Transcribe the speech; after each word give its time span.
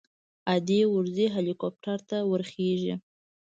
ادې 0.55 0.81
ورځي 0.93 1.27
هليكاپټر 1.35 1.99
ته 2.09 2.17
ورخېژي. 2.31 2.93